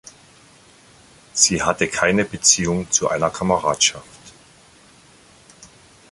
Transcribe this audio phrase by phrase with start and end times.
[1.33, 4.33] Sie hatte keine Beziehung zu einer Kameradschaft.